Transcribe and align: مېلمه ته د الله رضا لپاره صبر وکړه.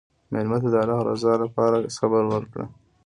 مېلمه 0.31 0.57
ته 0.63 0.67
د 0.73 0.75
الله 0.81 0.99
رضا 1.09 1.33
لپاره 1.43 1.91
صبر 1.97 2.23
وکړه. 2.27 2.65